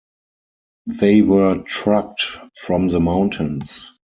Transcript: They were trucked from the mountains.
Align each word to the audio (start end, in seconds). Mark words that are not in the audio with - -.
They 0.87 1.21
were 1.21 1.61
trucked 1.61 2.25
from 2.57 2.87
the 2.87 2.99
mountains. 2.99 3.91